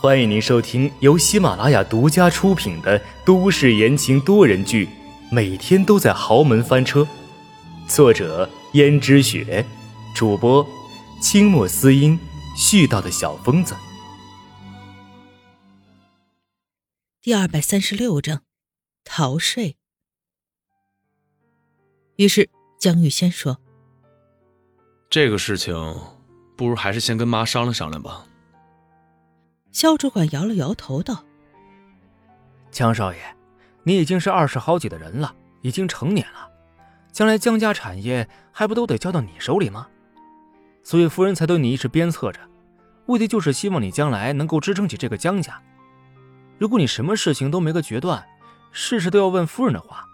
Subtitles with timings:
[0.00, 4.86] 欢迎您收听由喜马拉雅独家出品的都市言情多人剧
[5.30, 7.00] 《每天都在豪门翻车》，
[7.88, 9.64] 作者：胭脂雪，
[10.14, 10.66] 主播：
[11.22, 12.18] 清墨思音，
[12.54, 13.74] 絮叨的小疯子。
[17.22, 18.42] 第二百三十六章，
[19.04, 19.76] 逃税。
[22.16, 23.58] 于是江玉仙说
[25.08, 25.74] ：“这个事情，
[26.56, 28.26] 不如还是先跟妈商量商量吧。”
[29.74, 31.24] 肖主管摇了摇头，道
[32.70, 33.18] ：“江少爷，
[33.82, 36.48] 你已经是二十好几的人了，已经成年了，
[37.10, 39.88] 将来江家产业还不都得交到你手里吗？
[40.84, 42.38] 所以夫人才对你一直鞭策着，
[43.04, 45.60] 目的就是希望你将来能够支撑起这个江家。
[46.56, 48.24] 如果你什么事情都没个决断，
[48.70, 50.06] 事事都要问夫人的话，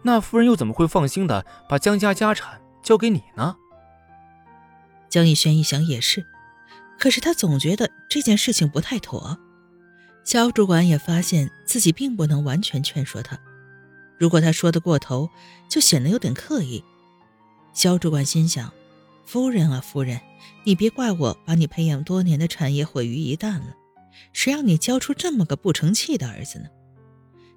[0.00, 3.54] 那夫人又怎么会放心的把江家家产交给你呢？”
[5.10, 6.24] 江逸轩一想也是。
[7.04, 9.38] 可是他总觉得这件事情不太妥，
[10.24, 13.38] 肖主管也发现自己并不能完全劝说他，
[14.18, 15.28] 如果他说的过头，
[15.68, 16.82] 就显得有点刻意。
[17.74, 18.72] 肖主管心想
[19.26, 20.18] ：“夫人啊，夫人，
[20.64, 23.76] 你别怪我把你培养多年的产业毁于一旦了，
[24.32, 26.68] 谁让你教出这么个不成器的儿子呢？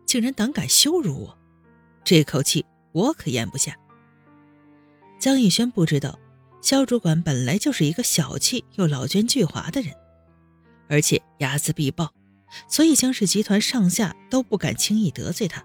[0.06, 1.38] 竟然胆敢羞辱我，
[2.04, 3.78] 这口气我可咽不下。”
[5.18, 6.20] 江逸轩不知道。
[6.62, 9.94] 肖主管本来就是一个小气又老奸巨猾的人，
[10.90, 12.12] 而且睚眦必报，
[12.68, 15.64] 所以江氏集团上下都不敢轻易得罪他，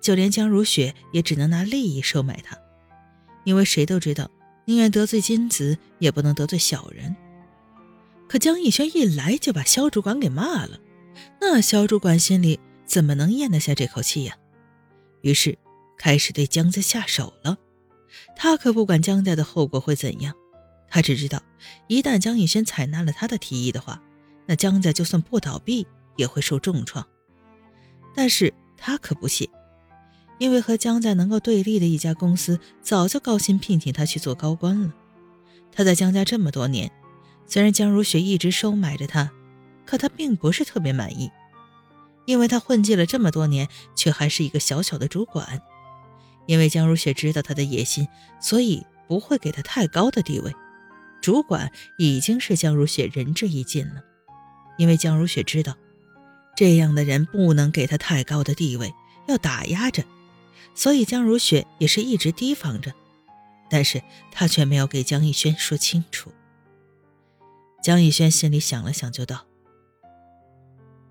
[0.00, 2.56] 就连江如雪也只能拿利益收买他，
[3.44, 4.30] 因为谁都知道，
[4.66, 7.16] 宁愿得罪金子，也不能得罪小人。
[8.28, 10.78] 可江逸轩一来就把肖主管给骂了，
[11.40, 14.36] 那肖主管心里怎么能咽得下这口气呀？
[15.22, 15.58] 于是
[15.98, 17.56] 开始对江家下手了。
[18.36, 20.34] 他可不管江家的后果会怎样，
[20.88, 21.42] 他只知道，
[21.88, 24.02] 一旦江逸轩采纳了他的提议的话，
[24.46, 27.06] 那江家就算不倒闭也会受重创。
[28.14, 29.48] 但是他可不信，
[30.38, 34.92] 因为和江家能够对立的一家公司早就高薪聘请他去做高官了。
[35.70, 36.90] 他在江家这么多年，
[37.46, 39.30] 虽然江如雪一直收买着他，
[39.86, 41.30] 可他并不是特别满意，
[42.26, 45.62] 因为他混迹了这么多年，却还是一个小小的主管。
[46.50, 48.08] 因为江如雪知道他的野心，
[48.40, 50.52] 所以不会给他太高的地位。
[51.22, 54.02] 主管已经是江如雪仁至义尽了。
[54.76, 55.76] 因为江如雪知道，
[56.56, 58.92] 这样的人不能给他太高的地位，
[59.28, 60.02] 要打压着，
[60.74, 62.92] 所以江如雪也是一直提防着。
[63.70, 66.32] 但是他却没有给江逸轩说清楚。
[67.80, 69.46] 江逸轩心里想了想，就道：“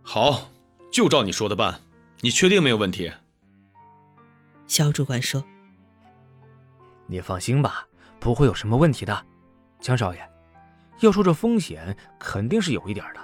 [0.03, 0.51] 好，
[0.91, 1.79] 就照你说的办。
[2.19, 3.09] 你确定没有问题？”
[4.69, 5.43] 肖主管说
[7.07, 7.87] ：“你放心吧，
[8.19, 9.25] 不会有什么问题的。
[9.79, 10.29] 江少爷，
[10.99, 13.19] 要说这风险肯定是有一点的，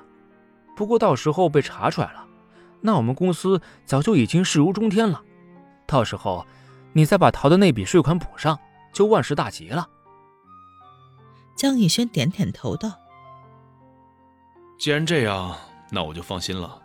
[0.76, 2.28] 不过到时候被查出来了，
[2.82, 5.22] 那我们公司早就已经势如中天了。
[5.86, 6.44] 到时候
[6.94, 8.58] 你再把逃的那笔税款补上，
[8.92, 9.88] 就万事大吉了。”
[11.56, 12.92] 江逸轩点点头道
[14.80, 15.56] ：“既然这样，
[15.92, 16.82] 那我就放心了。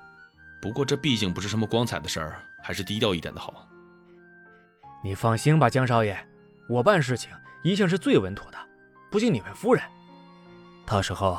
[0.60, 3.66] 不过这毕竟不是什么光彩的事儿，还是低调一点的好。”
[5.02, 6.16] 你放心吧，江少爷，
[6.68, 7.30] 我办事情
[7.62, 8.58] 一向是最稳妥的，
[9.10, 9.82] 不信你问夫人。
[10.84, 11.38] 到时候，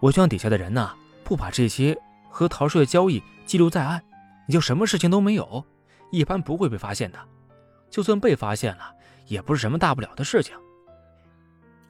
[0.00, 1.96] 我希望底下的人呢，不把这些
[2.30, 4.02] 和逃税的交易记录在案，
[4.46, 5.64] 你就什么事情都没有，
[6.10, 7.18] 一般不会被发现的。
[7.90, 8.94] 就算被发现了，
[9.26, 10.56] 也不是什么大不了的事情。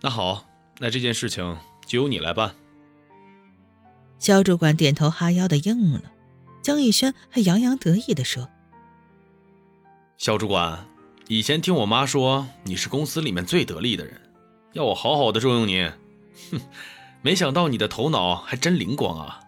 [0.00, 0.44] 那好，
[0.78, 2.54] 那这件事情就由你来办。
[4.18, 6.02] 肖主管点头哈腰的应了，
[6.62, 8.48] 江逸轩还洋洋得意的说
[10.18, 10.84] ：“肖主管。”
[11.28, 14.20] 以前听我妈说你是公司里面最得力的人，
[14.72, 15.90] 要我好好的重用你。
[16.50, 16.60] 哼，
[17.22, 19.40] 没想到你的头脑还真灵光啊！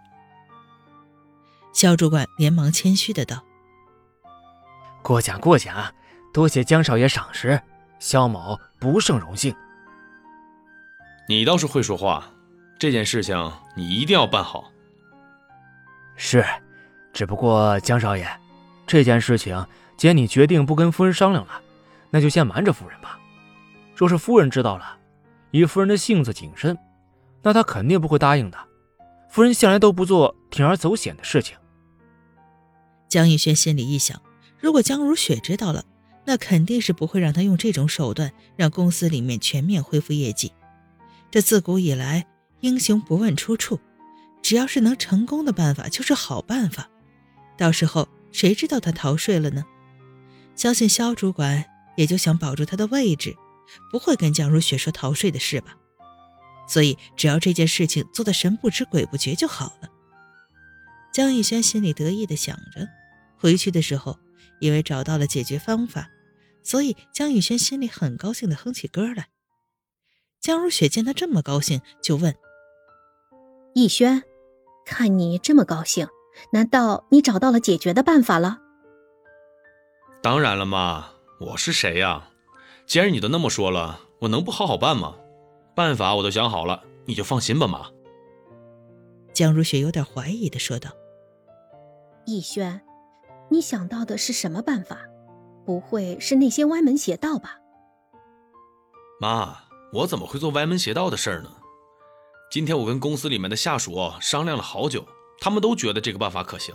[1.74, 3.44] 肖主管连忙谦虚的道
[5.04, 5.92] ：“过奖过奖，
[6.32, 7.60] 多谢江少爷赏识，
[7.98, 9.54] 肖某不胜荣幸。”
[11.28, 12.26] 你倒是会说话，
[12.78, 14.72] 这件事情你一定要办好。
[16.16, 16.42] 是，
[17.12, 18.26] 只不过江少爷，
[18.86, 19.66] 这件事情
[19.98, 21.60] 既然你决定不跟夫人商量了。
[22.16, 23.20] 那就先瞒着夫人吧。
[23.94, 24.96] 若是夫人知道了，
[25.50, 26.78] 以夫人的性子谨慎，
[27.42, 28.56] 那她肯定不会答应的。
[29.28, 31.58] 夫人向来都不做铤而走险的事情。
[33.06, 34.22] 江逸轩心里一想，
[34.58, 35.84] 如果江如雪知道了，
[36.24, 40.50] 那肯定是不会让他用这种手段让公司里面全面恢复业绩。
[41.30, 42.26] 这自古以来，
[42.60, 43.78] 英雄不问出处，
[44.40, 46.88] 只要是能成功的办法就是好办法。
[47.58, 49.66] 到时候谁知道他逃税了呢？
[50.54, 51.75] 相信肖主管。
[51.96, 53.36] 也就想保住他的位置，
[53.90, 55.76] 不会跟江如雪说逃税的事吧？
[56.68, 59.88] 所以只要这件事情做得神不知鬼不觉就好了。
[61.12, 62.88] 江逸轩心里得意的想着，
[63.38, 64.18] 回去的时候
[64.60, 66.10] 因为找到了解决方法，
[66.62, 69.28] 所以江逸轩心里很高兴的哼起歌来。
[70.40, 72.36] 江如雪见他这么高兴，就问
[73.74, 74.22] ：“逸轩，
[74.84, 76.08] 看你这么高兴，
[76.52, 78.58] 难道你找到了解决的办法了
[80.22, 82.30] ？”“当然了妈，我是谁呀？
[82.86, 85.16] 既然你都那么说了，我能不好好办吗？
[85.74, 87.90] 办法我都想好了，你就放心吧，妈。”
[89.34, 90.90] 江如雪有点怀疑的说道
[92.24, 92.80] ：“逸轩，
[93.50, 95.00] 你想到的是什么办法？
[95.66, 97.58] 不会是那些歪门邪道吧？”
[99.20, 99.58] 妈。
[99.92, 101.50] 我怎么会做歪门邪道的事儿呢？
[102.50, 105.06] 今天我跟公司里面的下属商量了好久，
[105.40, 106.74] 他们都觉得这个办法可行。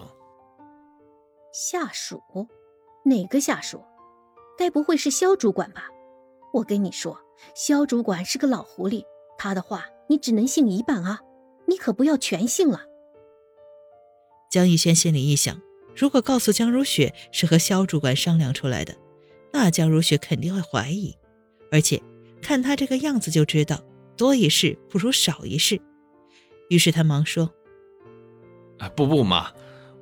[1.53, 2.21] 下属？
[3.03, 3.83] 哪个下属？
[4.57, 5.89] 该不会是肖主管吧？
[6.53, 7.19] 我跟你说，
[7.55, 9.03] 肖主管是个老狐狸，
[9.37, 11.21] 他的话你只能信一半啊，
[11.67, 12.85] 你可不要全信了。
[14.49, 15.61] 江逸轩心里一想，
[15.95, 18.95] 如果告诉江如雪是和肖主管商量出来的，
[19.53, 21.15] 那江如雪肯定会怀疑，
[21.71, 22.01] 而且。
[22.43, 23.79] 看他这个样子就知道，
[24.17, 25.79] 多一事不如少一事。
[26.69, 27.53] 于是他忙说
[28.79, 29.53] ：“啊，不不，妈，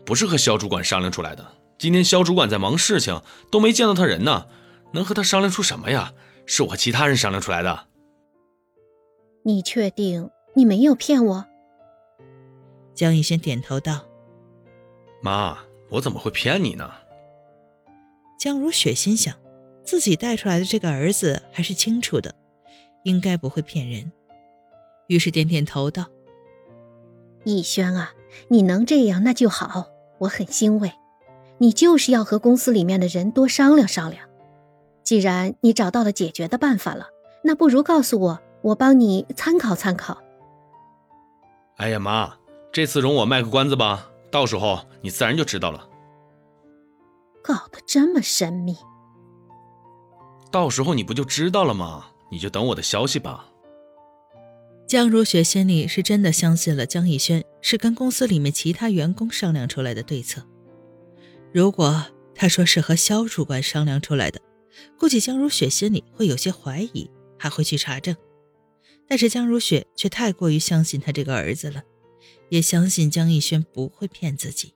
[0.05, 1.45] 不是和肖主管商量出来的。
[1.79, 4.45] 今天肖主管在忙事情，都没见到他人呢，
[4.93, 6.13] 能和他商量出什么呀？
[6.45, 7.87] 是我和其他人商量出来的。”
[9.43, 11.45] 你确定你没有骗我？
[12.93, 14.05] 江逸轩点头道
[15.23, 15.57] ：“妈，
[15.89, 16.91] 我怎么会骗你呢？”
[18.37, 19.33] 江如雪心想。
[19.81, 22.35] 自己带出来的这个儿子还是清楚的，
[23.05, 24.11] 应该不会骗人，
[25.07, 26.05] 于是点点头道
[27.43, 28.13] ：“逸轩啊，
[28.49, 29.87] 你能这样那就好，
[30.19, 30.91] 我很欣慰。
[31.59, 34.27] 你就是要和公司里面的人多商量商量。
[35.03, 37.07] 既然你找到了解决的办法了，
[37.43, 40.21] 那不如告诉我，我帮你参考参考。”
[41.77, 42.33] 哎呀妈，
[42.71, 45.87] 这次容我卖个关子吧，到时候你自然就知道了。
[47.41, 48.77] 搞得这么神秘。
[50.51, 52.07] 到时候你不就知道了吗？
[52.31, 53.45] 你就等我的消息吧。
[54.87, 60.41] 江如雪心里是真的相信了江逸轩是跟公司里面其他员工商量出来的对策。
[61.51, 62.05] 如果
[62.35, 64.39] 他说是和肖主管商量出来的，
[64.97, 67.09] 估计江如雪心里会有些怀疑，
[67.39, 68.15] 还会去查证。
[69.07, 71.81] 但是江如雪却太过于相信他这个儿子了，
[72.49, 74.75] 也相信江逸轩不会骗自己。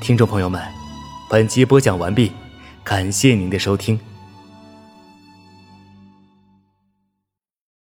[0.00, 0.62] 听众朋友们，
[1.28, 2.30] 本集播讲完毕，
[2.84, 3.98] 感谢您的收听。